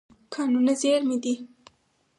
[0.33, 1.33] کانونه زېرمه دي.